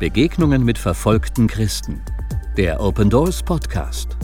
Begegnungen 0.00 0.64
mit 0.64 0.78
verfolgten 0.78 1.46
Christen. 1.46 2.00
Der 2.56 2.80
Open 2.80 3.10
Doors 3.10 3.42
Podcast. 3.42 4.16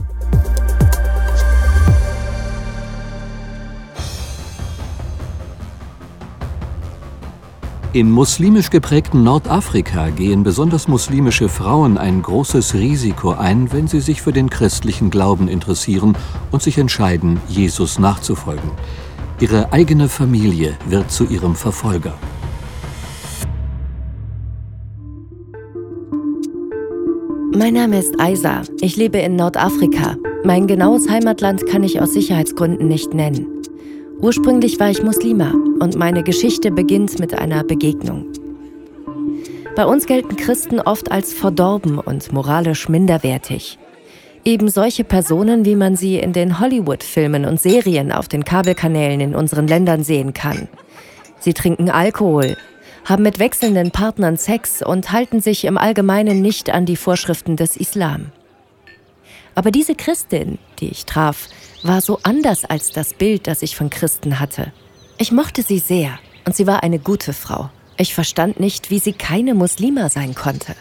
Im 7.93 8.11
muslimisch 8.11 8.71
geprägten 8.71 9.23
Nordafrika 9.23 10.09
gehen 10.09 10.45
besonders 10.45 10.89
muslimische 10.89 11.51
Frauen 11.51 11.99
ein 11.99 12.23
großes 12.23 12.73
Risiko 12.73 13.33
ein, 13.33 13.71
wenn 13.71 13.87
sie 13.87 14.01
sich 14.01 14.23
für 14.23 14.33
den 14.33 14.49
christlichen 14.49 15.11
Glauben 15.11 15.47
interessieren 15.47 16.17
und 16.53 16.63
sich 16.63 16.79
entscheiden, 16.79 17.39
Jesus 17.49 17.99
nachzufolgen. 17.99 18.71
Ihre 19.41 19.75
eigene 19.75 20.09
Familie 20.09 20.79
wird 20.89 21.11
zu 21.11 21.25
ihrem 21.25 21.55
Verfolger. 21.55 22.15
Mein 27.59 27.73
Name 27.73 27.99
ist 27.99 28.21
Aisa. 28.21 28.65
Ich 28.83 28.97
lebe 28.97 29.17
in 29.17 29.37
Nordafrika. 29.37 30.17
Mein 30.45 30.67
genaues 30.67 31.09
Heimatland 31.09 31.67
kann 31.67 31.85
ich 31.85 32.03
aus 32.03 32.13
Sicherheitsgründen 32.13 32.87
nicht 32.87 33.15
nennen. 33.15 33.47
Ursprünglich 34.21 34.79
war 34.79 34.91
ich 34.91 35.03
Muslima 35.03 35.55
und 35.81 35.97
meine 35.97 36.23
Geschichte 36.23 36.71
beginnt 36.71 37.19
mit 37.19 37.33
einer 37.33 37.65
Begegnung. 37.65 38.27
Bei 39.75 39.87
uns 39.87 40.05
gelten 40.05 40.37
Christen 40.37 40.81
oft 40.81 41.11
als 41.11 41.33
verdorben 41.33 41.99
und 41.99 42.31
moralisch 42.31 42.91
minderwertig. 42.91 43.79
Eben 44.45 44.69
solche 44.69 45.05
Personen, 45.05 45.65
wie 45.65 45.77
man 45.77 45.97
sie 45.97 46.19
in 46.19 46.35
den 46.35 46.61
Hollywood-Filmen 46.61 47.47
und 47.47 47.59
Serien 47.59 48.13
auf 48.13 48.29
den 48.29 48.45
Kabelkanälen 48.45 49.21
in 49.21 49.35
unseren 49.35 49.67
Ländern 49.67 50.05
sehen 50.05 50.35
kann. 50.35 50.69
Sie 51.39 51.55
trinken 51.55 51.89
Alkohol, 51.89 52.59
haben 53.07 53.23
mit 53.23 53.39
wechselnden 53.39 53.93
Partnern 53.93 54.37
Sex 54.37 54.83
und 54.83 55.13
halten 55.13 55.41
sich 55.41 55.65
im 55.65 55.79
Allgemeinen 55.79 56.43
nicht 56.43 56.71
an 56.71 56.87
die 56.87 56.97
Vorschriften 56.97 57.57
des 57.57 57.77
Islam. 57.77 58.33
Aber 59.55 59.71
diese 59.71 59.95
Christin, 59.95 60.59
die 60.81 60.89
ich 60.89 61.07
traf, 61.07 61.49
war 61.83 62.01
so 62.01 62.19
anders 62.25 62.65
als 62.65 62.91
das 62.91 63.15
Bild, 63.15 63.47
das 63.47 63.63
ich 63.63 63.77
von 63.77 63.91
Christen 63.91 64.41
hatte. 64.41 64.73
Ich 65.19 65.33
mochte 65.33 65.63
sie 65.63 65.79
sehr 65.79 66.19
und 66.45 66.57
sie 66.57 66.67
war 66.67 66.83
eine 66.83 66.99
gute 66.99 67.33
Frau. 67.33 67.71
Ich 67.97 68.13
verstand 68.13 68.61
nicht, 68.61 68.91
wie 68.91 68.99
sie 68.99 69.13
keine 69.13 69.55
Muslima 69.55 70.11
sein 70.11 70.35
konnte. 70.35 70.75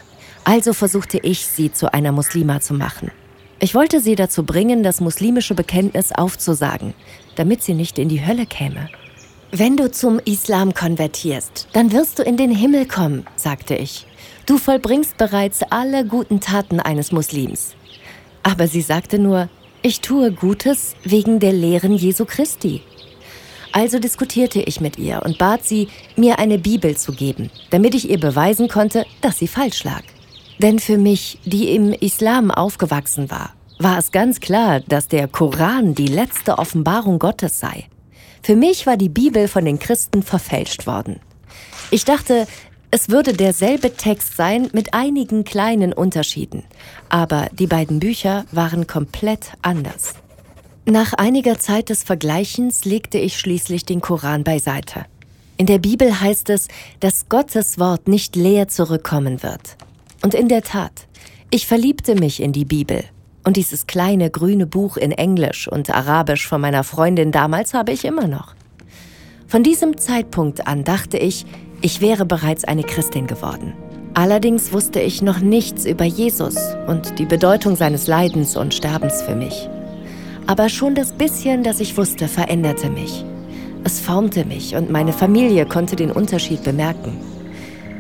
Also 0.43 0.73
versuchte 0.73 1.19
ich, 1.19 1.45
sie 1.45 1.71
zu 1.71 1.93
einer 1.93 2.11
Muslima 2.11 2.59
zu 2.59 2.73
machen. 2.73 3.11
Ich 3.59 3.73
wollte 3.73 4.01
sie 4.01 4.15
dazu 4.15 4.43
bringen, 4.43 4.83
das 4.83 4.99
muslimische 4.99 5.55
Bekenntnis 5.55 6.11
aufzusagen, 6.11 6.93
damit 7.35 7.63
sie 7.63 7.73
nicht 7.73 7.97
in 7.97 8.09
die 8.09 8.25
Hölle 8.25 8.45
käme. 8.45 8.89
Wenn 9.57 9.77
du 9.77 9.89
zum 9.89 10.19
Islam 10.19 10.73
konvertierst, 10.73 11.69
dann 11.71 11.93
wirst 11.93 12.19
du 12.19 12.23
in 12.23 12.35
den 12.35 12.51
Himmel 12.51 12.85
kommen, 12.85 13.25
sagte 13.37 13.73
ich. 13.73 14.05
Du 14.45 14.57
vollbringst 14.57 15.15
bereits 15.15 15.63
alle 15.63 16.05
guten 16.05 16.41
Taten 16.41 16.81
eines 16.81 17.13
Muslims. 17.13 17.73
Aber 18.43 18.67
sie 18.67 18.81
sagte 18.81 19.17
nur, 19.17 19.47
ich 19.81 20.01
tue 20.01 20.33
Gutes 20.33 20.97
wegen 21.05 21.39
der 21.39 21.53
Lehren 21.53 21.93
Jesu 21.93 22.25
Christi. 22.25 22.81
Also 23.71 23.97
diskutierte 23.97 24.59
ich 24.59 24.81
mit 24.81 24.99
ihr 24.99 25.21
und 25.23 25.37
bat 25.37 25.63
sie, 25.63 25.87
mir 26.17 26.37
eine 26.37 26.57
Bibel 26.57 26.97
zu 26.97 27.13
geben, 27.13 27.49
damit 27.69 27.95
ich 27.95 28.09
ihr 28.09 28.19
beweisen 28.19 28.67
konnte, 28.67 29.05
dass 29.21 29.39
sie 29.39 29.47
falsch 29.47 29.85
lag. 29.85 30.03
Denn 30.59 30.79
für 30.79 30.97
mich, 30.97 31.39
die 31.45 31.73
im 31.73 31.93
Islam 31.93 32.51
aufgewachsen 32.51 33.31
war, 33.31 33.53
war 33.79 33.99
es 33.99 34.11
ganz 34.11 34.41
klar, 34.41 34.81
dass 34.81 35.07
der 35.07 35.29
Koran 35.29 35.95
die 35.95 36.07
letzte 36.07 36.57
Offenbarung 36.57 37.19
Gottes 37.19 37.61
sei. 37.61 37.85
Für 38.45 38.55
mich 38.55 38.85
war 38.85 38.95
die 38.95 39.09
Bibel 39.09 39.47
von 39.47 39.65
den 39.65 39.79
Christen 39.79 40.21
verfälscht 40.21 40.85
worden. 40.85 41.19
Ich 41.89 42.05
dachte, 42.05 42.45
es 42.91 43.09
würde 43.09 43.33
derselbe 43.33 43.95
Text 43.95 44.37
sein 44.37 44.69
mit 44.71 44.93
einigen 44.93 45.45
kleinen 45.45 45.93
Unterschieden, 45.93 46.63
aber 47.09 47.47
die 47.53 47.65
beiden 47.65 47.99
Bücher 47.99 48.45
waren 48.51 48.85
komplett 48.85 49.53
anders. 49.63 50.13
Nach 50.85 51.13
einiger 51.13 51.57
Zeit 51.57 51.89
des 51.89 52.03
Vergleichens 52.03 52.85
legte 52.85 53.17
ich 53.17 53.39
schließlich 53.39 53.83
den 53.83 53.99
Koran 53.99 54.43
beiseite. 54.43 55.07
In 55.57 55.65
der 55.65 55.79
Bibel 55.79 56.21
heißt 56.21 56.51
es, 56.51 56.67
dass 56.99 57.27
Gottes 57.29 57.79
Wort 57.79 58.07
nicht 58.07 58.35
leer 58.35 58.67
zurückkommen 58.67 59.41
wird. 59.41 59.75
Und 60.21 60.35
in 60.35 60.49
der 60.49 60.61
Tat, 60.61 61.07
ich 61.49 61.65
verliebte 61.65 62.13
mich 62.13 62.43
in 62.43 62.51
die 62.51 62.65
Bibel 62.65 63.05
und 63.45 63.57
dieses 63.57 63.87
kleine 63.87 64.29
grüne 64.29 64.65
Buch 64.65 64.97
in 64.97 65.11
Englisch 65.11 65.67
und 65.67 65.93
Arabisch 65.93 66.47
von 66.47 66.59
meiner 66.59 66.83
Freundin 66.83 67.31
damals 67.31 67.73
habe 67.73 67.91
ich 67.91 68.03
immer 68.03 68.27
noch. 68.27 68.55
Von 69.47 69.63
diesem 69.63 69.97
Zeitpunkt 69.97 70.67
an 70.67 70.83
dachte 70.83 71.17
ich, 71.17 71.45
ich 71.81 72.01
wäre 72.01 72.25
bereits 72.25 72.65
eine 72.65 72.83
Christin 72.83 73.27
geworden. 73.27 73.73
Allerdings 74.15 74.73
wusste 74.73 74.99
ich 74.99 75.21
noch 75.21 75.39
nichts 75.39 75.85
über 75.85 76.05
Jesus 76.05 76.55
und 76.87 77.19
die 77.19 77.25
Bedeutung 77.25 77.75
seines 77.75 78.07
Leidens 78.07 78.57
und 78.57 78.73
Sterbens 78.73 79.21
für 79.21 79.35
mich. 79.35 79.69
Aber 80.47 80.69
schon 80.69 80.95
das 80.95 81.11
bisschen, 81.11 81.63
das 81.63 81.79
ich 81.79 81.97
wusste, 81.97 82.27
veränderte 82.27 82.89
mich. 82.89 83.23
Es 83.83 83.99
formte 83.99 84.45
mich 84.45 84.75
und 84.75 84.89
meine 84.89 85.13
Familie 85.13 85.65
konnte 85.65 85.95
den 85.95 86.11
Unterschied 86.11 86.63
bemerken. 86.63 87.19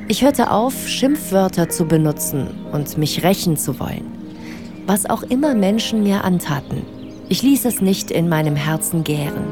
Ich 0.07 0.23
hörte 0.23 0.51
auf, 0.51 0.87
Schimpfwörter 0.87 1.69
zu 1.69 1.85
benutzen 1.85 2.47
und 2.71 2.97
mich 2.97 3.23
rächen 3.23 3.57
zu 3.57 3.79
wollen 3.79 4.14
was 4.87 5.09
auch 5.09 5.23
immer 5.23 5.53
Menschen 5.55 6.03
mir 6.03 6.23
antaten. 6.23 6.85
Ich 7.29 7.41
ließ 7.41 7.65
es 7.65 7.81
nicht 7.81 8.11
in 8.11 8.29
meinem 8.29 8.55
Herzen 8.55 9.03
gären. 9.03 9.51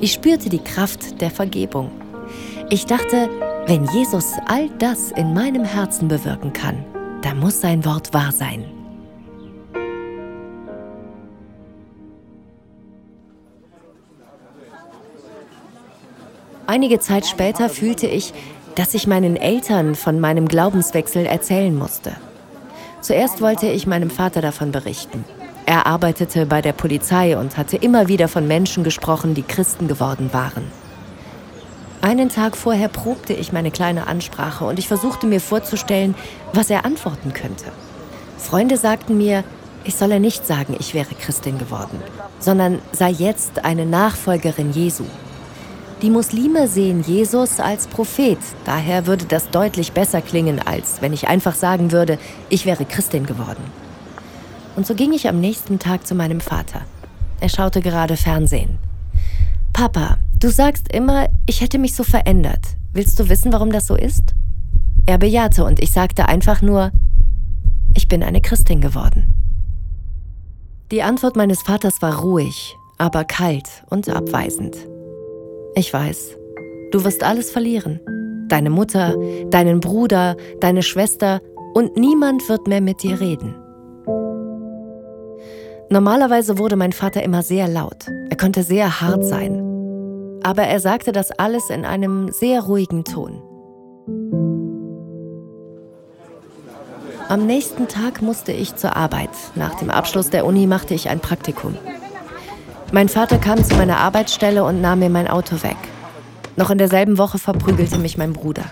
Ich 0.00 0.12
spürte 0.12 0.50
die 0.50 0.58
Kraft 0.58 1.20
der 1.20 1.30
Vergebung. 1.30 1.90
Ich 2.68 2.84
dachte, 2.84 3.30
wenn 3.66 3.86
Jesus 3.86 4.32
all 4.46 4.68
das 4.78 5.10
in 5.12 5.32
meinem 5.32 5.64
Herzen 5.64 6.08
bewirken 6.08 6.52
kann, 6.52 6.84
dann 7.22 7.40
muss 7.40 7.60
sein 7.60 7.84
Wort 7.84 8.12
wahr 8.12 8.32
sein. 8.32 8.64
Einige 16.66 16.98
Zeit 16.98 17.26
später 17.26 17.68
fühlte 17.68 18.08
ich, 18.08 18.34
dass 18.74 18.92
ich 18.92 19.06
meinen 19.06 19.36
Eltern 19.36 19.94
von 19.94 20.20
meinem 20.20 20.48
Glaubenswechsel 20.48 21.24
erzählen 21.24 21.74
musste. 21.74 22.12
Zuerst 23.00 23.40
wollte 23.40 23.66
ich 23.66 23.86
meinem 23.86 24.10
Vater 24.10 24.40
davon 24.40 24.72
berichten. 24.72 25.24
Er 25.66 25.86
arbeitete 25.86 26.46
bei 26.46 26.62
der 26.62 26.72
Polizei 26.72 27.36
und 27.36 27.56
hatte 27.56 27.76
immer 27.76 28.08
wieder 28.08 28.28
von 28.28 28.46
Menschen 28.46 28.84
gesprochen, 28.84 29.34
die 29.34 29.42
Christen 29.42 29.88
geworden 29.88 30.32
waren. 30.32 30.70
Einen 32.00 32.28
Tag 32.28 32.56
vorher 32.56 32.88
probte 32.88 33.32
ich 33.32 33.52
meine 33.52 33.72
kleine 33.72 34.06
Ansprache 34.06 34.64
und 34.64 34.78
ich 34.78 34.86
versuchte 34.86 35.26
mir 35.26 35.40
vorzustellen, 35.40 36.14
was 36.52 36.70
er 36.70 36.84
antworten 36.84 37.32
könnte. 37.32 37.64
Freunde 38.38 38.76
sagten 38.76 39.16
mir, 39.16 39.42
ich 39.82 39.96
solle 39.96 40.20
nicht 40.20 40.46
sagen, 40.46 40.76
ich 40.78 40.94
wäre 40.94 41.14
Christin 41.14 41.58
geworden, 41.58 42.00
sondern 42.38 42.80
sei 42.92 43.10
jetzt 43.10 43.64
eine 43.64 43.86
Nachfolgerin 43.86 44.72
Jesu. 44.72 45.04
Die 46.02 46.10
Muslime 46.10 46.68
sehen 46.68 47.02
Jesus 47.02 47.58
als 47.58 47.86
Prophet, 47.86 48.38
daher 48.66 49.06
würde 49.06 49.24
das 49.24 49.48
deutlich 49.48 49.92
besser 49.92 50.20
klingen, 50.20 50.60
als 50.60 51.00
wenn 51.00 51.14
ich 51.14 51.26
einfach 51.26 51.54
sagen 51.54 51.90
würde, 51.90 52.18
ich 52.50 52.66
wäre 52.66 52.84
Christin 52.84 53.24
geworden. 53.24 53.64
Und 54.76 54.86
so 54.86 54.94
ging 54.94 55.14
ich 55.14 55.26
am 55.26 55.40
nächsten 55.40 55.78
Tag 55.78 56.06
zu 56.06 56.14
meinem 56.14 56.40
Vater. 56.40 56.82
Er 57.40 57.48
schaute 57.48 57.80
gerade 57.80 58.18
Fernsehen. 58.18 58.78
Papa, 59.72 60.18
du 60.38 60.50
sagst 60.50 60.92
immer, 60.92 61.28
ich 61.46 61.62
hätte 61.62 61.78
mich 61.78 61.94
so 61.94 62.04
verändert. 62.04 62.76
Willst 62.92 63.18
du 63.18 63.30
wissen, 63.30 63.52
warum 63.52 63.72
das 63.72 63.86
so 63.86 63.94
ist? 63.94 64.34
Er 65.06 65.16
bejahte 65.16 65.64
und 65.64 65.80
ich 65.80 65.92
sagte 65.92 66.28
einfach 66.28 66.60
nur, 66.60 66.90
ich 67.94 68.06
bin 68.06 68.22
eine 68.22 68.42
Christin 68.42 68.82
geworden. 68.82 69.32
Die 70.90 71.02
Antwort 71.02 71.36
meines 71.36 71.62
Vaters 71.62 72.02
war 72.02 72.20
ruhig, 72.20 72.76
aber 72.98 73.24
kalt 73.24 73.84
und 73.88 74.10
abweisend. 74.10 74.76
Ich 75.78 75.92
weiß, 75.92 76.38
du 76.90 77.04
wirst 77.04 77.22
alles 77.22 77.50
verlieren. 77.50 78.00
Deine 78.48 78.70
Mutter, 78.70 79.14
deinen 79.50 79.80
Bruder, 79.80 80.34
deine 80.58 80.82
Schwester 80.82 81.42
und 81.74 81.98
niemand 81.98 82.48
wird 82.48 82.66
mehr 82.66 82.80
mit 82.80 83.02
dir 83.02 83.20
reden. 83.20 83.54
Normalerweise 85.90 86.56
wurde 86.56 86.76
mein 86.76 86.92
Vater 86.92 87.22
immer 87.22 87.42
sehr 87.42 87.68
laut. 87.68 88.06
Er 88.30 88.38
konnte 88.38 88.62
sehr 88.62 89.02
hart 89.02 89.22
sein. 89.22 89.62
Aber 90.42 90.62
er 90.62 90.80
sagte 90.80 91.12
das 91.12 91.30
alles 91.30 91.68
in 91.68 91.84
einem 91.84 92.32
sehr 92.32 92.62
ruhigen 92.62 93.04
Ton. 93.04 93.42
Am 97.28 97.44
nächsten 97.44 97.86
Tag 97.86 98.22
musste 98.22 98.52
ich 98.52 98.76
zur 98.76 98.96
Arbeit. 98.96 99.28
Nach 99.56 99.74
dem 99.74 99.90
Abschluss 99.90 100.30
der 100.30 100.46
Uni 100.46 100.66
machte 100.66 100.94
ich 100.94 101.10
ein 101.10 101.20
Praktikum. 101.20 101.74
Mein 102.96 103.10
Vater 103.10 103.36
kam 103.36 103.62
zu 103.62 103.74
meiner 103.74 103.98
Arbeitsstelle 103.98 104.64
und 104.64 104.80
nahm 104.80 105.00
mir 105.00 105.10
mein 105.10 105.28
Auto 105.28 105.62
weg. 105.62 105.76
Noch 106.56 106.70
in 106.70 106.78
derselben 106.78 107.18
Woche 107.18 107.38
verprügelte 107.38 107.98
mich 107.98 108.16
mein 108.16 108.32
Bruder. 108.32 108.64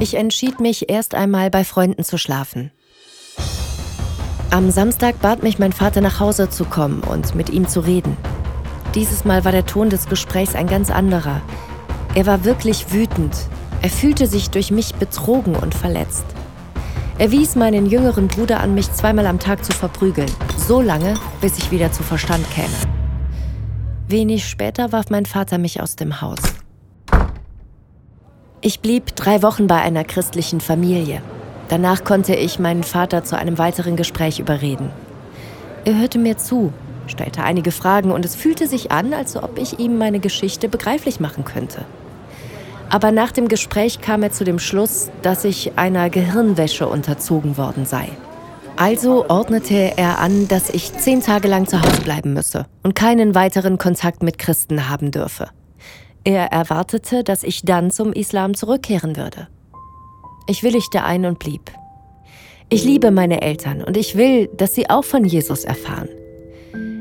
Ich 0.00 0.14
entschied 0.14 0.58
mich, 0.58 0.90
erst 0.90 1.14
einmal 1.14 1.48
bei 1.48 1.62
Freunden 1.62 2.02
zu 2.02 2.18
schlafen. 2.18 2.72
Am 4.50 4.72
Samstag 4.72 5.20
bat 5.20 5.44
mich 5.44 5.60
mein 5.60 5.72
Vater 5.72 6.00
nach 6.00 6.18
Hause 6.18 6.50
zu 6.50 6.64
kommen 6.64 7.04
und 7.04 7.36
mit 7.36 7.50
ihm 7.50 7.68
zu 7.68 7.78
reden. 7.78 8.16
Dieses 8.96 9.24
Mal 9.24 9.44
war 9.44 9.52
der 9.52 9.64
Ton 9.64 9.90
des 9.90 10.08
Gesprächs 10.08 10.56
ein 10.56 10.66
ganz 10.66 10.90
anderer. 10.90 11.40
Er 12.16 12.26
war 12.26 12.44
wirklich 12.44 12.92
wütend. 12.92 13.36
Er 13.80 13.90
fühlte 13.90 14.26
sich 14.26 14.50
durch 14.50 14.72
mich 14.72 14.96
betrogen 14.96 15.54
und 15.54 15.76
verletzt. 15.76 16.26
Er 17.16 17.30
wies 17.30 17.54
meinen 17.54 17.86
jüngeren 17.86 18.26
Bruder 18.26 18.58
an, 18.58 18.74
mich 18.74 18.92
zweimal 18.92 19.28
am 19.28 19.38
Tag 19.38 19.64
zu 19.64 19.70
verprügeln. 19.70 20.32
So 20.56 20.80
lange, 20.80 21.14
bis 21.40 21.58
ich 21.58 21.70
wieder 21.70 21.92
zu 21.92 22.02
Verstand 22.02 22.44
käme. 22.50 23.01
Wenig 24.08 24.48
später 24.48 24.92
warf 24.92 25.10
mein 25.10 25.26
Vater 25.26 25.58
mich 25.58 25.80
aus 25.80 25.96
dem 25.96 26.20
Haus. 26.20 26.38
Ich 28.60 28.80
blieb 28.80 29.16
drei 29.16 29.42
Wochen 29.42 29.66
bei 29.66 29.80
einer 29.80 30.04
christlichen 30.04 30.60
Familie. 30.60 31.22
Danach 31.68 32.04
konnte 32.04 32.34
ich 32.34 32.58
meinen 32.58 32.82
Vater 32.82 33.24
zu 33.24 33.36
einem 33.36 33.58
weiteren 33.58 33.96
Gespräch 33.96 34.38
überreden. 34.38 34.90
Er 35.84 35.98
hörte 35.98 36.18
mir 36.18 36.36
zu, 36.36 36.72
stellte 37.06 37.42
einige 37.42 37.72
Fragen 37.72 38.12
und 38.12 38.24
es 38.24 38.36
fühlte 38.36 38.66
sich 38.66 38.92
an, 38.92 39.14
als 39.14 39.36
ob 39.36 39.58
ich 39.58 39.78
ihm 39.78 39.98
meine 39.98 40.20
Geschichte 40.20 40.68
begreiflich 40.68 41.18
machen 41.18 41.44
könnte. 41.44 41.84
Aber 42.90 43.10
nach 43.10 43.32
dem 43.32 43.48
Gespräch 43.48 44.00
kam 44.00 44.22
er 44.22 44.32
zu 44.32 44.44
dem 44.44 44.58
Schluss, 44.58 45.10
dass 45.22 45.44
ich 45.44 45.78
einer 45.78 46.10
Gehirnwäsche 46.10 46.86
unterzogen 46.86 47.56
worden 47.56 47.86
sei. 47.86 48.08
Also 48.76 49.28
ordnete 49.28 49.92
er 49.96 50.18
an, 50.18 50.48
dass 50.48 50.70
ich 50.70 50.92
zehn 50.92 51.20
Tage 51.20 51.46
lang 51.46 51.66
zu 51.68 51.80
Hause 51.80 52.00
bleiben 52.02 52.32
müsse 52.32 52.66
und 52.82 52.94
keinen 52.94 53.34
weiteren 53.34 53.78
Kontakt 53.78 54.22
mit 54.22 54.38
Christen 54.38 54.88
haben 54.88 55.10
dürfe. 55.10 55.48
Er 56.24 56.46
erwartete, 56.52 57.24
dass 57.24 57.42
ich 57.42 57.62
dann 57.62 57.90
zum 57.90 58.12
Islam 58.12 58.54
zurückkehren 58.54 59.16
würde. 59.16 59.48
Ich 60.46 60.62
willigte 60.62 61.04
ein 61.04 61.26
und 61.26 61.38
blieb. 61.38 61.70
Ich 62.68 62.84
liebe 62.84 63.10
meine 63.10 63.42
Eltern 63.42 63.82
und 63.82 63.96
ich 63.96 64.16
will, 64.16 64.48
dass 64.56 64.74
sie 64.74 64.88
auch 64.88 65.04
von 65.04 65.24
Jesus 65.24 65.64
erfahren. 65.64 66.08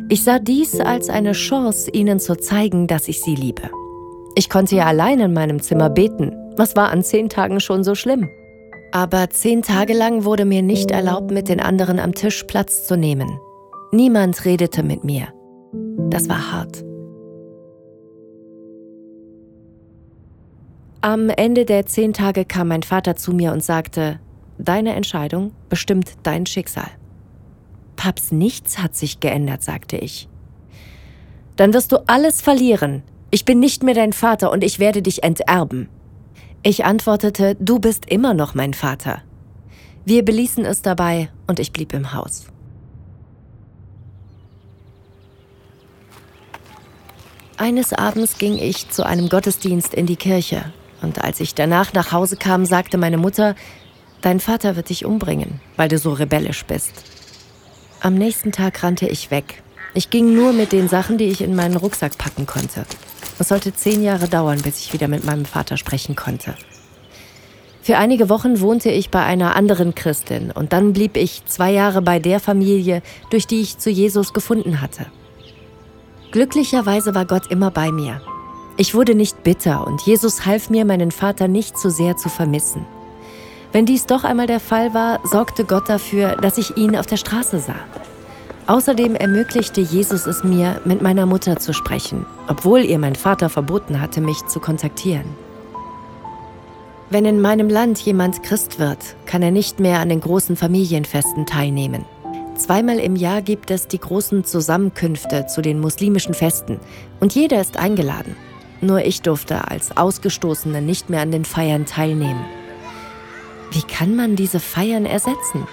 Ich 0.10 0.24
sah 0.24 0.40
dies 0.40 0.80
als 0.80 1.10
eine 1.10 1.32
Chance, 1.32 1.90
ihnen 1.92 2.20
zu 2.20 2.36
zeigen, 2.36 2.88
dass 2.88 3.08
ich 3.08 3.22
sie 3.22 3.36
liebe. 3.36 3.70
Ich 4.36 4.50
konnte 4.50 4.76
ja 4.76 4.86
allein 4.86 5.20
in 5.20 5.34
meinem 5.34 5.62
Zimmer 5.62 5.90
beten. 5.90 6.36
Was 6.58 6.76
war 6.76 6.90
an 6.90 7.04
zehn 7.04 7.30
Tagen 7.30 7.60
schon 7.60 7.84
so 7.84 7.96
schlimm? 7.96 8.30
Aber 8.92 9.30
zehn 9.30 9.62
Tage 9.62 9.94
lang 9.94 10.26
wurde 10.26 10.46
mir 10.46 10.62
nicht 10.62 10.92
erlaubt, 10.92 11.32
mit 11.32 11.48
den 11.48 11.60
anderen 11.60 12.00
am 12.00 12.14
Tisch 12.14 12.44
Platz 12.44 12.86
zu 12.88 12.98
nehmen. 12.98 13.40
Niemand 13.92 14.44
redete 14.46 14.84
mit 14.84 15.04
mir. 15.04 15.28
Das 16.10 16.28
war 16.28 16.52
hart. 16.52 16.84
Am 21.02 21.30
Ende 21.30 21.66
der 21.66 21.86
zehn 21.86 22.14
Tage 22.14 22.46
kam 22.46 22.68
mein 22.68 22.84
Vater 22.84 23.16
zu 23.16 23.34
mir 23.34 23.54
und 23.54 23.64
sagte, 23.64 24.20
Deine 24.58 24.94
Entscheidung 24.94 25.54
bestimmt 25.70 26.12
dein 26.22 26.46
Schicksal. 26.46 26.90
Paps, 27.96 28.32
nichts 28.32 28.78
hat 28.78 28.96
sich 28.96 29.20
geändert, 29.20 29.64
sagte 29.64 29.98
ich. 29.98 30.30
Dann 31.56 31.74
wirst 31.74 31.92
du 31.92 31.98
alles 32.08 32.42
verlieren, 32.42 33.02
ich 33.32 33.46
bin 33.46 33.60
nicht 33.60 33.82
mehr 33.82 33.96
dein 33.96 34.14
Vater 34.14 34.52
und 34.52 34.64
ich 34.64 34.78
werde 34.78 35.02
dich 35.02 35.24
enterben. 35.24 35.90
Ich 36.64 36.86
antwortete, 36.86 37.56
du 37.60 37.80
bist 37.80 38.06
immer 38.06 38.36
noch 38.36 38.54
mein 38.54 38.76
Vater. 38.76 39.24
Wir 40.06 40.24
beließen 40.24 40.64
es 40.64 40.84
dabei 40.84 41.30
und 41.48 41.60
ich 41.60 41.74
blieb 41.74 41.92
im 41.94 42.14
Haus. 42.14 42.46
Eines 47.58 47.94
Abends 47.94 48.38
ging 48.38 48.58
ich 48.58 48.90
zu 48.90 49.06
einem 49.06 49.30
Gottesdienst 49.30 49.94
in 49.94 50.06
die 50.06 50.16
Kirche 50.16 50.72
und 51.02 51.24
als 51.24 51.40
ich 51.40 51.56
danach 51.56 51.94
nach 51.94 52.12
Hause 52.12 52.38
kam, 52.38 52.66
sagte 52.66 52.98
meine 52.98 53.18
Mutter, 53.18 53.56
dein 54.22 54.40
Vater 54.40 54.76
wird 54.76 54.90
dich 54.90 55.04
umbringen, 55.04 55.62
weil 55.78 55.90
du 55.90 55.98
so 55.98 56.14
rebellisch 56.14 56.66
bist. 56.66 56.92
Am 58.02 58.14
nächsten 58.14 58.52
Tag 58.52 58.84
rannte 58.84 59.08
ich 59.08 59.32
weg. 59.32 59.64
Ich 59.96 60.12
ging 60.12 60.36
nur 60.36 60.54
mit 60.54 60.72
den 60.72 60.90
Sachen, 60.90 61.18
die 61.18 61.26
ich 61.26 61.42
in 61.42 61.56
meinen 61.56 61.76
Rucksack 61.76 62.18
packen 62.18 62.46
konnte. 62.46 62.86
Es 63.40 63.50
sollte 63.50 63.74
zehn 63.74 64.04
Jahre 64.04 64.28
dauern, 64.28 64.62
bis 64.62 64.80
ich 64.80 64.94
wieder 64.94 65.08
mit 65.08 65.26
meinem 65.26 65.46
Vater 65.46 65.78
sprechen 65.78 66.16
konnte. 66.16 66.56
Für 67.84 67.98
einige 67.98 68.30
Wochen 68.30 68.60
wohnte 68.60 68.92
ich 68.92 69.10
bei 69.10 69.24
einer 69.24 69.56
anderen 69.56 69.96
Christin 69.96 70.52
und 70.52 70.72
dann 70.72 70.94
blieb 70.94 71.18
ich 71.18 71.44
zwei 71.48 71.72
Jahre 71.72 72.02
bei 72.02 72.20
der 72.20 72.40
Familie, 72.40 73.02
durch 73.32 73.48
die 73.48 73.62
ich 73.62 73.80
zu 73.80 73.90
Jesus 73.90 74.34
gefunden 74.34 74.82
hatte. 74.82 75.08
Glücklicherweise 76.32 77.16
war 77.16 77.26
Gott 77.26 77.48
immer 77.50 77.72
bei 77.72 77.92
mir. 77.92 78.22
Ich 78.78 78.94
wurde 78.94 79.16
nicht 79.16 79.44
bitter 79.44 79.86
und 79.86 80.02
Jesus 80.04 80.46
half 80.46 80.70
mir, 80.70 80.86
meinen 80.86 81.12
Vater 81.12 81.48
nicht 81.48 81.78
zu 81.78 81.90
sehr 81.90 82.18
zu 82.18 82.30
vermissen. 82.30 82.86
Wenn 83.72 83.86
dies 83.86 84.06
doch 84.06 84.24
einmal 84.24 84.48
der 84.48 84.60
Fall 84.60 84.94
war, 84.94 85.20
sorgte 85.26 85.66
Gott 85.66 85.90
dafür, 85.90 86.36
dass 86.36 86.58
ich 86.58 86.78
ihn 86.78 86.96
auf 86.96 87.06
der 87.06 87.18
Straße 87.18 87.60
sah. 87.60 87.76
Außerdem 88.68 89.16
ermöglichte 89.16 89.82
Jesus 89.82 90.28
es 90.28 90.44
mir, 90.44 90.80
mit 90.86 91.02
meiner 91.02 91.26
Mutter 91.26 91.58
zu 91.58 91.74
sprechen, 91.74 92.26
obwohl 92.48 92.82
ihr 92.82 93.00
mein 93.00 93.16
Vater 93.16 93.50
verboten 93.50 94.00
hatte, 94.00 94.22
mich 94.22 94.46
zu 94.48 94.60
kontaktieren. 94.60 95.26
Wenn 97.10 97.26
in 97.26 97.42
meinem 97.42 97.68
Land 97.68 98.00
jemand 98.00 98.42
Christ 98.44 98.80
wird, 98.80 99.00
kann 99.26 99.42
er 99.42 99.52
nicht 99.52 99.80
mehr 99.82 100.00
an 100.00 100.10
den 100.10 100.22
großen 100.22 100.56
Familienfesten 100.56 101.46
teilnehmen. 101.46 102.06
Zweimal 102.56 103.00
im 103.00 103.16
Jahr 103.16 103.42
gibt 103.42 103.72
es 103.72 103.88
die 103.88 104.00
großen 104.00 104.46
Zusammenkünfte 104.46 105.48
zu 105.48 105.62
den 105.62 105.80
muslimischen 105.80 106.34
Festen 106.34 106.80
und 107.20 107.34
jeder 107.34 107.60
ist 107.60 107.78
eingeladen. 107.78 108.36
Nur 108.80 109.04
ich 109.04 109.22
durfte 109.22 109.68
als 109.68 109.98
Ausgestoßene 109.98 110.82
nicht 110.82 111.10
mehr 111.10 111.22
an 111.22 111.32
den 111.32 111.44
Feiern 111.44 111.86
teilnehmen. 111.86 112.46
Wie 113.72 113.82
kann 113.82 114.16
man 114.16 114.36
diese 114.36 114.60
Feiern 114.60 115.06
ersetzen? 115.06 115.68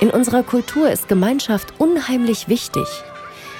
In 0.00 0.08
unserer 0.08 0.42
Kultur 0.42 0.90
ist 0.90 1.08
Gemeinschaft 1.08 1.74
unheimlich 1.76 2.48
wichtig. 2.48 2.86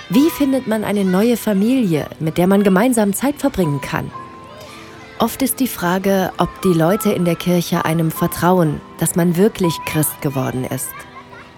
Wie 0.08 0.30
findet 0.30 0.66
man 0.66 0.84
eine 0.84 1.04
neue 1.04 1.36
Familie, 1.36 2.06
mit 2.18 2.38
der 2.38 2.46
man 2.46 2.62
gemeinsam 2.62 3.12
Zeit 3.12 3.36
verbringen 3.36 3.82
kann? 3.82 4.10
Oft 5.18 5.42
ist 5.42 5.60
die 5.60 5.68
Frage, 5.68 6.32
ob 6.38 6.48
die 6.62 6.72
Leute 6.72 7.12
in 7.12 7.26
der 7.26 7.36
Kirche 7.36 7.84
einem 7.84 8.10
vertrauen, 8.10 8.80
dass 8.98 9.16
man 9.16 9.36
wirklich 9.36 9.74
Christ 9.84 10.22
geworden 10.22 10.64
ist. 10.64 10.88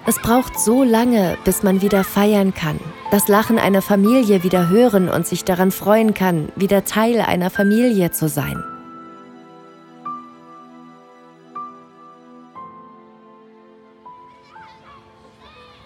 Es 0.05 0.19
braucht 0.19 0.59
so 0.59 0.83
lange, 0.83 1.39
bis 1.45 1.63
man 1.63 1.81
wieder 1.81 2.03
feiern 2.03 2.53
kann, 2.53 2.81
das 3.13 3.29
Lachen 3.29 3.61
einer 3.61 3.83
Familie 3.83 4.43
wieder 4.43 4.69
hören 4.69 5.09
und 5.09 5.29
sich 5.29 5.45
daran 5.45 5.71
freuen 5.71 6.13
kann, 6.13 6.49
wieder 6.57 6.85
Teil 6.85 7.21
einer 7.21 7.51
Familie 7.51 8.11
zu 8.11 8.29
sein. 8.29 8.65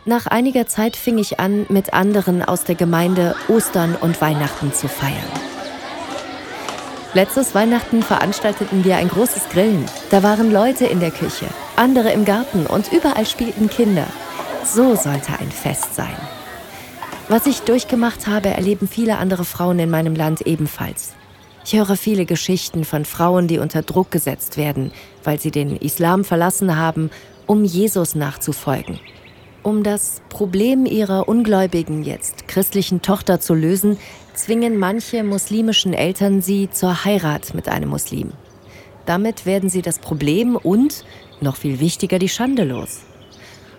Nach 0.08 0.28
einiger 0.28 0.68
Zeit 0.68 0.94
fing 0.94 1.18
ich 1.18 1.40
an, 1.40 1.66
mit 1.68 1.92
anderen 1.92 2.40
aus 2.40 2.62
der 2.62 2.76
Gemeinde 2.76 3.34
Ostern 3.48 3.96
und 3.96 4.20
Weihnachten 4.20 4.72
zu 4.72 4.86
feiern. 4.86 5.16
Letztes 7.12 7.56
Weihnachten 7.56 8.04
veranstalteten 8.04 8.84
wir 8.84 8.98
ein 8.98 9.08
großes 9.08 9.48
Grillen. 9.48 9.84
Da 10.10 10.22
waren 10.22 10.52
Leute 10.52 10.86
in 10.86 11.00
der 11.00 11.10
Küche, 11.10 11.46
andere 11.74 12.12
im 12.12 12.24
Garten 12.24 12.66
und 12.66 12.92
überall 12.92 13.26
spielten 13.26 13.68
Kinder. 13.68 14.06
So 14.64 14.94
sollte 14.94 15.32
ein 15.40 15.50
Fest 15.50 15.96
sein. 15.96 16.16
Was 17.28 17.46
ich 17.46 17.62
durchgemacht 17.62 18.28
habe, 18.28 18.50
erleben 18.50 18.86
viele 18.86 19.18
andere 19.18 19.44
Frauen 19.44 19.80
in 19.80 19.90
meinem 19.90 20.14
Land 20.14 20.42
ebenfalls. 20.42 21.14
Ich 21.64 21.72
höre 21.72 21.96
viele 21.96 22.26
Geschichten 22.26 22.84
von 22.84 23.04
Frauen, 23.04 23.48
die 23.48 23.58
unter 23.58 23.82
Druck 23.82 24.12
gesetzt 24.12 24.56
werden, 24.56 24.92
weil 25.24 25.40
sie 25.40 25.50
den 25.50 25.74
Islam 25.74 26.22
verlassen 26.22 26.76
haben, 26.76 27.10
um 27.46 27.64
Jesus 27.64 28.14
nachzufolgen. 28.14 29.00
Um 29.66 29.82
das 29.82 30.22
Problem 30.28 30.86
ihrer 30.86 31.28
ungläubigen, 31.28 32.04
jetzt 32.04 32.46
christlichen 32.46 33.02
Tochter 33.02 33.40
zu 33.40 33.52
lösen, 33.52 33.98
zwingen 34.32 34.78
manche 34.78 35.24
muslimischen 35.24 35.92
Eltern 35.92 36.40
sie 36.40 36.70
zur 36.70 37.04
Heirat 37.04 37.52
mit 37.52 37.68
einem 37.68 37.88
Muslim. 37.88 38.30
Damit 39.06 39.44
werden 39.44 39.68
sie 39.68 39.82
das 39.82 39.98
Problem 39.98 40.54
und, 40.54 41.04
noch 41.40 41.56
viel 41.56 41.80
wichtiger, 41.80 42.20
die 42.20 42.28
Schande 42.28 42.62
los. 42.62 43.00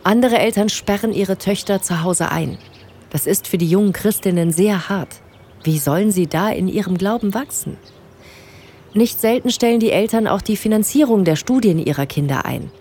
Andere 0.04 0.40
Eltern 0.40 0.68
sperren 0.68 1.14
ihre 1.14 1.38
Töchter 1.38 1.82
zu 1.82 2.04
Hause 2.04 2.34
ein. 2.34 2.58
Das 3.10 3.26
ist 3.26 3.48
für 3.48 3.58
die 3.58 3.70
jungen 3.70 3.94
Christinnen 3.94 4.52
sehr 4.52 4.90
hart. 4.90 5.22
Wie 5.64 5.80
sollen 5.80 6.12
sie 6.12 6.28
da 6.28 6.50
in 6.50 6.68
ihrem 6.68 6.98
Glauben 6.98 7.34
wachsen? 7.34 7.78
Nicht 8.94 9.22
selten 9.22 9.52
stellen 9.52 9.80
die 9.80 9.92
Eltern 9.92 10.28
auch 10.28 10.42
die 10.42 10.58
Finanzierung 10.58 11.24
der 11.24 11.38
Studien 11.38 11.80
ihrer 11.80 12.08
Kinder 12.08 12.44
ein. 12.44 12.72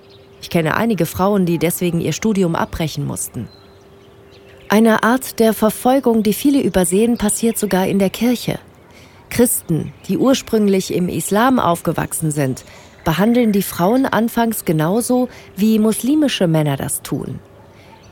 Ich 0.46 0.50
kenne 0.50 0.76
einige 0.76 1.06
Frauen, 1.06 1.44
die 1.44 1.58
deswegen 1.58 2.00
ihr 2.00 2.12
Studium 2.12 2.54
abbrechen 2.54 3.04
mussten. 3.04 3.48
Eine 4.68 5.02
Art 5.02 5.40
der 5.40 5.52
Verfolgung, 5.52 6.22
die 6.22 6.34
viele 6.34 6.62
übersehen, 6.62 7.18
passiert 7.18 7.58
sogar 7.58 7.88
in 7.88 7.98
der 7.98 8.10
Kirche. 8.10 8.60
Christen, 9.28 9.92
die 10.06 10.16
ursprünglich 10.16 10.94
im 10.94 11.08
Islam 11.08 11.58
aufgewachsen 11.58 12.30
sind, 12.30 12.64
behandeln 13.04 13.50
die 13.50 13.64
Frauen 13.64 14.06
anfangs 14.06 14.64
genauso, 14.64 15.28
wie 15.56 15.80
muslimische 15.80 16.46
Männer 16.46 16.76
das 16.76 17.02
tun. 17.02 17.40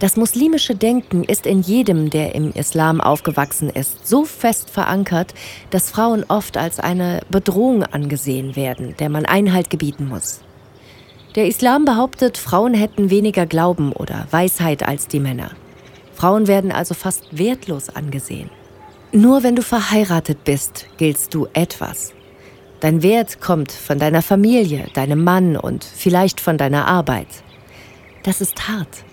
Das 0.00 0.16
muslimische 0.16 0.74
Denken 0.74 1.22
ist 1.22 1.46
in 1.46 1.62
jedem, 1.62 2.10
der 2.10 2.34
im 2.34 2.50
Islam 2.50 3.00
aufgewachsen 3.00 3.70
ist, 3.70 4.08
so 4.08 4.24
fest 4.24 4.70
verankert, 4.70 5.34
dass 5.70 5.88
Frauen 5.88 6.24
oft 6.26 6.56
als 6.56 6.80
eine 6.80 7.20
Bedrohung 7.30 7.84
angesehen 7.84 8.56
werden, 8.56 8.96
der 8.98 9.08
man 9.08 9.24
Einhalt 9.24 9.70
gebieten 9.70 10.08
muss. 10.08 10.40
Der 11.34 11.48
Islam 11.48 11.84
behauptet, 11.84 12.38
Frauen 12.38 12.74
hätten 12.74 13.10
weniger 13.10 13.44
Glauben 13.44 13.92
oder 13.92 14.28
Weisheit 14.30 14.86
als 14.86 15.08
die 15.08 15.18
Männer. 15.18 15.50
Frauen 16.14 16.46
werden 16.46 16.70
also 16.70 16.94
fast 16.94 17.36
wertlos 17.36 17.88
angesehen. 17.88 18.50
Nur 19.10 19.42
wenn 19.42 19.56
du 19.56 19.62
verheiratet 19.62 20.44
bist, 20.44 20.86
giltst 20.96 21.34
du 21.34 21.48
etwas. 21.52 22.12
Dein 22.78 23.02
Wert 23.02 23.40
kommt 23.40 23.72
von 23.72 23.98
deiner 23.98 24.22
Familie, 24.22 24.86
deinem 24.94 25.24
Mann 25.24 25.56
und 25.56 25.82
vielleicht 25.84 26.40
von 26.40 26.56
deiner 26.56 26.86
Arbeit. 26.86 27.26
Das 28.22 28.40
ist 28.40 28.68
hart. 28.68 29.04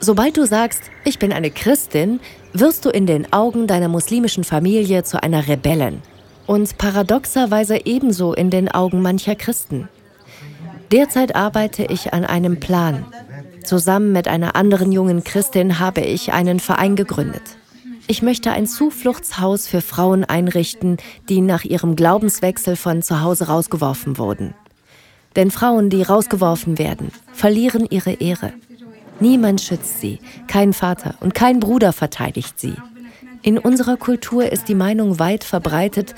Sobald 0.00 0.36
du 0.36 0.46
sagst, 0.46 0.82
ich 1.04 1.18
bin 1.20 1.32
eine 1.32 1.50
Christin, 1.50 2.18
wirst 2.52 2.84
du 2.84 2.90
in 2.90 3.06
den 3.06 3.32
Augen 3.32 3.66
deiner 3.68 3.88
muslimischen 3.88 4.42
Familie 4.42 5.04
zu 5.04 5.22
einer 5.22 5.46
Rebellin. 5.46 6.02
Und 6.46 6.78
paradoxerweise 6.78 7.86
ebenso 7.86 8.34
in 8.34 8.50
den 8.50 8.70
Augen 8.70 9.02
mancher 9.02 9.34
Christen. 9.34 9.88
Derzeit 10.94 11.34
arbeite 11.34 11.82
ich 11.86 12.14
an 12.14 12.24
einem 12.24 12.60
Plan. 12.60 13.04
Zusammen 13.64 14.12
mit 14.12 14.28
einer 14.28 14.54
anderen 14.54 14.92
jungen 14.92 15.24
Christin 15.24 15.80
habe 15.80 16.02
ich 16.02 16.32
einen 16.32 16.60
Verein 16.60 16.94
gegründet. 16.94 17.42
Ich 18.06 18.22
möchte 18.22 18.52
ein 18.52 18.68
Zufluchtshaus 18.68 19.66
für 19.66 19.80
Frauen 19.80 20.22
einrichten, 20.22 20.98
die 21.28 21.40
nach 21.40 21.64
ihrem 21.64 21.96
Glaubenswechsel 21.96 22.76
von 22.76 23.02
zu 23.02 23.22
Hause 23.22 23.48
rausgeworfen 23.48 24.18
wurden. 24.18 24.54
Denn 25.34 25.50
Frauen, 25.50 25.90
die 25.90 26.04
rausgeworfen 26.04 26.78
werden, 26.78 27.10
verlieren 27.32 27.88
ihre 27.90 28.12
Ehre. 28.12 28.52
Niemand 29.18 29.62
schützt 29.62 30.00
sie, 30.00 30.20
kein 30.46 30.72
Vater 30.72 31.16
und 31.18 31.34
kein 31.34 31.58
Bruder 31.58 31.92
verteidigt 31.92 32.60
sie. 32.60 32.74
In 33.42 33.58
unserer 33.58 33.96
Kultur 33.96 34.52
ist 34.52 34.68
die 34.68 34.76
Meinung 34.76 35.18
weit 35.18 35.42
verbreitet, 35.42 36.14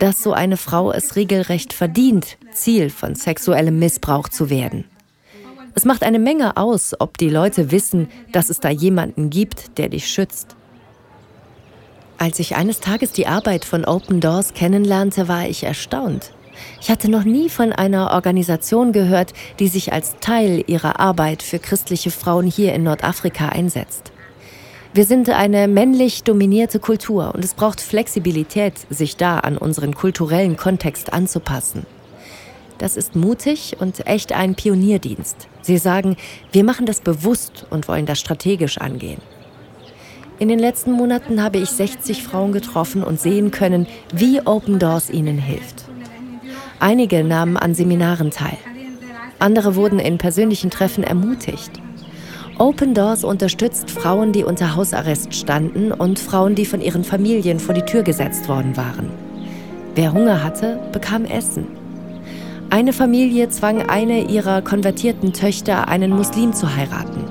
dass 0.00 0.22
so 0.22 0.32
eine 0.32 0.56
Frau 0.56 0.90
es 0.90 1.14
regelrecht 1.14 1.72
verdient, 1.72 2.38
Ziel 2.52 2.90
von 2.90 3.14
sexuellem 3.14 3.78
Missbrauch 3.78 4.28
zu 4.28 4.50
werden. 4.50 4.84
Es 5.74 5.84
macht 5.84 6.02
eine 6.02 6.18
Menge 6.18 6.56
aus, 6.56 6.94
ob 6.98 7.16
die 7.16 7.28
Leute 7.28 7.70
wissen, 7.70 8.08
dass 8.32 8.50
es 8.50 8.58
da 8.58 8.70
jemanden 8.70 9.30
gibt, 9.30 9.78
der 9.78 9.88
dich 9.88 10.08
schützt. 10.08 10.56
Als 12.18 12.38
ich 12.38 12.56
eines 12.56 12.80
Tages 12.80 13.12
die 13.12 13.26
Arbeit 13.26 13.64
von 13.64 13.84
Open 13.84 14.20
Doors 14.20 14.52
kennenlernte, 14.54 15.28
war 15.28 15.48
ich 15.48 15.62
erstaunt. 15.62 16.32
Ich 16.80 16.90
hatte 16.90 17.10
noch 17.10 17.24
nie 17.24 17.48
von 17.48 17.72
einer 17.72 18.10
Organisation 18.10 18.92
gehört, 18.92 19.32
die 19.58 19.68
sich 19.68 19.92
als 19.92 20.16
Teil 20.20 20.64
ihrer 20.66 20.98
Arbeit 20.98 21.42
für 21.42 21.58
christliche 21.58 22.10
Frauen 22.10 22.46
hier 22.46 22.74
in 22.74 22.82
Nordafrika 22.82 23.50
einsetzt. 23.50 24.09
Wir 24.92 25.04
sind 25.04 25.30
eine 25.30 25.68
männlich 25.68 26.24
dominierte 26.24 26.80
Kultur 26.80 27.32
und 27.32 27.44
es 27.44 27.54
braucht 27.54 27.80
Flexibilität, 27.80 28.74
sich 28.90 29.16
da 29.16 29.38
an 29.38 29.56
unseren 29.56 29.94
kulturellen 29.94 30.56
Kontext 30.56 31.12
anzupassen. 31.12 31.86
Das 32.78 32.96
ist 32.96 33.14
mutig 33.14 33.76
und 33.78 34.04
echt 34.08 34.32
ein 34.32 34.56
Pionierdienst. 34.56 35.46
Sie 35.62 35.78
sagen, 35.78 36.16
wir 36.50 36.64
machen 36.64 36.86
das 36.86 37.02
bewusst 37.02 37.66
und 37.70 37.86
wollen 37.86 38.04
das 38.04 38.18
strategisch 38.18 38.78
angehen. 38.78 39.20
In 40.40 40.48
den 40.48 40.58
letzten 40.58 40.90
Monaten 40.90 41.40
habe 41.40 41.58
ich 41.58 41.70
60 41.70 42.24
Frauen 42.24 42.50
getroffen 42.50 43.04
und 43.04 43.20
sehen 43.20 43.52
können, 43.52 43.86
wie 44.12 44.40
Open 44.44 44.80
Doors 44.80 45.08
ihnen 45.08 45.38
hilft. 45.38 45.84
Einige 46.80 47.22
nahmen 47.22 47.56
an 47.56 47.76
Seminaren 47.76 48.32
teil. 48.32 48.58
Andere 49.38 49.76
wurden 49.76 50.00
in 50.00 50.18
persönlichen 50.18 50.70
Treffen 50.70 51.04
ermutigt. 51.04 51.70
Open 52.60 52.92
Doors 52.92 53.24
unterstützt 53.24 53.90
Frauen, 53.90 54.32
die 54.32 54.44
unter 54.44 54.76
Hausarrest 54.76 55.34
standen 55.34 55.92
und 55.92 56.18
Frauen, 56.18 56.54
die 56.54 56.66
von 56.66 56.82
ihren 56.82 57.04
Familien 57.04 57.58
vor 57.58 57.74
die 57.74 57.86
Tür 57.86 58.02
gesetzt 58.02 58.50
worden 58.50 58.76
waren. 58.76 59.08
Wer 59.94 60.12
Hunger 60.12 60.44
hatte, 60.44 60.78
bekam 60.92 61.24
Essen. 61.24 61.66
Eine 62.68 62.92
Familie 62.92 63.48
zwang 63.48 63.88
eine 63.88 64.24
ihrer 64.28 64.60
konvertierten 64.60 65.32
Töchter, 65.32 65.88
einen 65.88 66.10
Muslim 66.10 66.52
zu 66.52 66.76
heiraten. 66.76 67.24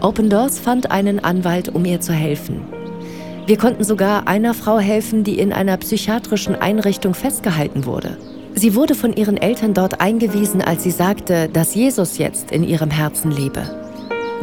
Open 0.00 0.28
Doors 0.28 0.58
fand 0.58 0.90
einen 0.90 1.22
Anwalt, 1.22 1.68
um 1.68 1.84
ihr 1.84 2.00
zu 2.00 2.12
helfen. 2.12 2.62
Wir 3.46 3.56
konnten 3.56 3.84
sogar 3.84 4.26
einer 4.26 4.52
Frau 4.52 4.80
helfen, 4.80 5.22
die 5.22 5.38
in 5.38 5.52
einer 5.52 5.76
psychiatrischen 5.76 6.56
Einrichtung 6.56 7.14
festgehalten 7.14 7.84
wurde. 7.86 8.16
Sie 8.56 8.74
wurde 8.74 8.96
von 8.96 9.12
ihren 9.12 9.36
Eltern 9.36 9.74
dort 9.74 10.00
eingewiesen, 10.00 10.60
als 10.60 10.82
sie 10.82 10.90
sagte, 10.90 11.48
dass 11.48 11.76
Jesus 11.76 12.18
jetzt 12.18 12.50
in 12.50 12.64
ihrem 12.64 12.90
Herzen 12.90 13.30
lebe. 13.30 13.79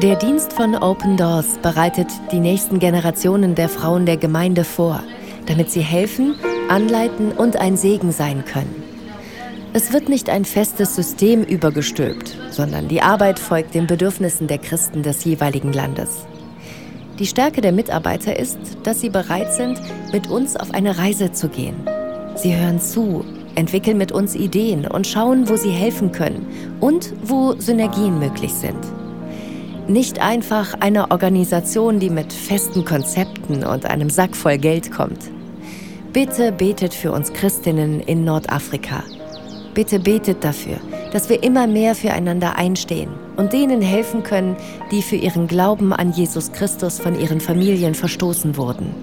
Der 0.02 0.16
Dienst 0.16 0.54
von 0.54 0.76
Open 0.76 1.18
Doors 1.18 1.58
bereitet 1.64 2.06
die 2.32 2.40
nächsten 2.40 2.78
Generationen 2.78 3.56
der 3.56 3.68
Frauen 3.68 4.06
der 4.06 4.18
Gemeinde 4.18 4.64
vor, 4.64 5.02
damit 5.48 5.72
sie 5.72 5.82
helfen, 5.82 6.36
anleiten 6.70 7.32
und 7.32 7.58
ein 7.58 7.78
Segen 7.78 8.12
sein 8.12 8.46
können. 8.46 8.84
Es 9.74 9.92
wird 9.92 10.08
nicht 10.08 10.30
ein 10.30 10.46
festes 10.46 10.96
System 10.96 11.42
übergestülpt, 11.42 12.38
sondern 12.52 12.88
die 12.88 13.02
Arbeit 13.02 13.40
folgt 13.40 13.74
den 13.74 13.88
Bedürfnissen 13.88 14.46
der 14.46 14.60
Christen 14.60 15.02
des 15.02 15.26
jeweiligen 15.26 15.74
Landes. 15.74 16.28
Die 17.18 17.26
Stärke 17.26 17.62
der 17.62 17.72
Mitarbeiter 17.72 18.38
ist, 18.38 18.60
dass 18.84 19.02
sie 19.02 19.10
bereit 19.10 19.52
sind, 19.52 19.82
mit 20.12 20.28
uns 20.28 20.56
auf 20.56 20.76
eine 20.76 21.00
Reise 21.00 21.32
zu 21.32 21.50
gehen. 21.50 21.76
Sie 22.36 22.56
hören 22.56 22.80
zu, 22.80 23.26
entwickeln 23.56 23.98
mit 23.98 24.12
uns 24.12 24.36
Ideen 24.36 24.86
und 24.86 25.08
schauen, 25.08 25.50
wo 25.50 25.56
sie 25.56 25.72
helfen 25.72 26.12
können 26.12 26.46
und 26.82 27.14
wo 27.24 27.56
Synergien 27.58 28.20
möglich 28.20 28.54
sind. 28.54 28.78
Nicht 29.88 30.20
einfach 30.20 30.74
eine 30.82 31.12
Organisation, 31.12 32.02
die 32.02 32.10
mit 32.10 32.34
festen 32.34 32.84
Konzepten 32.84 33.64
und 33.64 33.86
einem 33.86 34.10
Sack 34.10 34.36
voll 34.36 34.58
Geld 34.58 34.92
kommt. 34.92 35.32
Bitte 36.12 36.52
betet 36.52 36.94
für 36.94 37.14
uns 37.14 37.32
Christinnen 37.32 38.02
in 38.02 38.26
Nordafrika. 38.26 39.02
Bitte 39.74 40.00
betet 40.00 40.44
dafür, 40.44 40.76
dass 41.14 41.30
wir 41.30 41.42
immer 41.42 41.68
mehr 41.68 41.96
füreinander 41.96 42.58
einstehen 42.58 43.12
und 43.38 43.54
denen 43.54 43.82
helfen 43.82 44.24
können, 44.24 44.58
die 44.92 45.02
für 45.02 45.16
ihren 45.16 45.48
Glauben 45.48 45.94
an 45.94 46.12
Jesus 46.12 46.52
Christus 46.52 47.00
von 47.00 47.18
ihren 47.18 47.40
Familien 47.40 47.96
verstoßen 47.96 48.58
wurden. 48.58 48.94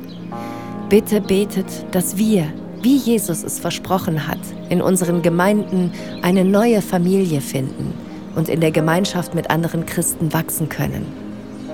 Bitte 0.91 1.23
betet, 1.23 1.67
dass 1.93 2.19
wir, 2.19 2.53
wie 2.83 2.97
Jesus 2.99 3.43
es 3.43 3.59
versprochen 3.59 4.29
hat, 4.29 4.41
in 4.69 4.83
unseren 4.83 5.23
Gemeinden 5.23 5.93
eine 6.21 6.45
neue 6.45 6.83
Familie 6.83 7.41
finden 7.41 8.04
und 8.35 8.49
in 8.49 8.61
der 8.61 8.71
Gemeinschaft 8.71 9.35
mit 9.35 9.51
anderen 9.51 9.87
Christen 9.87 10.33
wachsen 10.33 10.69
können. 10.69 11.07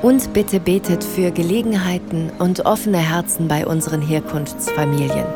Und 0.02 0.32
bitte 0.32 0.60
betet 0.60 1.04
für 1.04 1.30
Gelegenheiten 1.30 2.30
und 2.38 2.64
offene 2.64 2.98
Herzen 2.98 3.48
bei 3.48 3.66
unseren 3.66 4.00
Herkunftsfamilien, 4.00 5.26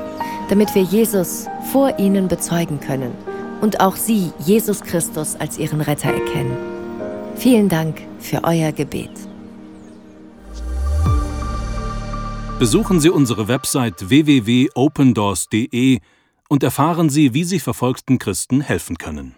damit 0.49 0.75
wir 0.75 0.83
Jesus 0.83 1.47
vor 1.71 1.99
ihnen 1.99 2.29
bezeugen 2.29 2.81
können 2.81 3.13
und 3.61 3.81
auch 3.81 3.97
Sie 3.97 4.33
Jesus 4.39 4.81
Christus 4.81 5.37
als 5.37 5.59
Ihren 5.59 5.81
Retter 5.81 6.11
erkennen. 6.11 6.57
Vielen 7.37 7.69
Dank 7.69 8.01
für 8.19 8.45
euer 8.45 8.73
Gebet. 8.73 9.11
Besuchen 12.59 13.01
Sie 13.01 13.11
unsere 13.11 13.49
Website 13.49 14.09
www.opendoors.de 14.09 15.99
und 16.49 16.63
erfahren 16.63 17.11
Sie, 17.11 17.35
wie 17.35 17.45
Sie 17.45 17.59
verfolgten 17.59 18.19
Christen 18.19 18.61
helfen 18.61 18.97
können. 18.97 19.35